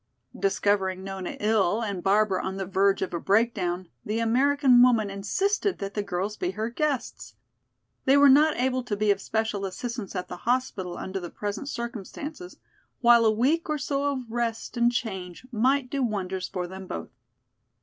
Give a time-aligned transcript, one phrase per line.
[0.35, 5.77] Discovering Nona ill and Barbara on the verge of a breakdown, the American woman insisted
[5.77, 7.35] that the girls be her guests.
[8.05, 11.69] They were not able to be of special assistance at the hospital under the present
[11.69, 12.57] circumstances,
[13.01, 17.11] while a week or so of rest and change might do wonders for them both.